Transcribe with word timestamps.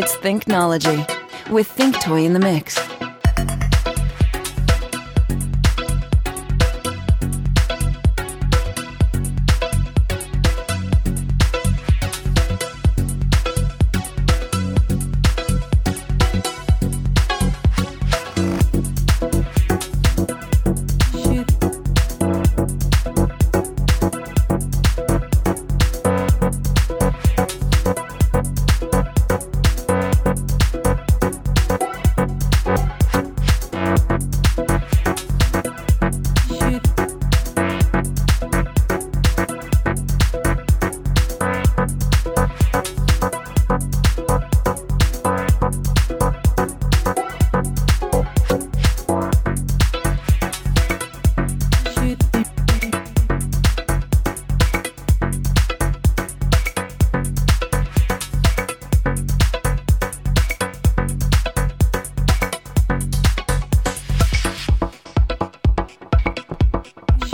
It's 0.00 0.14
Thinknology 0.14 1.50
with 1.50 1.66
Think 1.66 2.00
Toy 2.00 2.24
in 2.24 2.32
the 2.32 2.38
mix. 2.38 2.87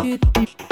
Dip, 0.05 0.21
dip. 0.35 0.63